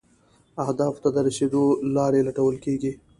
[0.63, 1.63] اهدافو ته د رسیدو
[1.95, 2.91] لارې لټول کیږي.